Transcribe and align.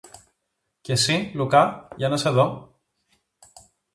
Και 0.81 0.95
συ, 0.95 1.31
Λουκά, 1.35 1.87
για 1.95 2.09
να 2.09 2.17
σε 2.17 2.29
δω; 2.29 2.75